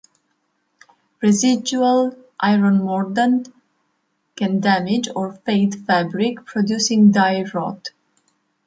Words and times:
Residual 1.21 2.15
iron 2.39 2.79
mordant 2.79 3.53
can 4.35 4.59
damage 4.59 5.07
or 5.15 5.33
fade 5.33 5.75
fabric, 5.85 6.43
producing 6.43 7.11
"dye 7.11 7.43
rot". 7.53 7.89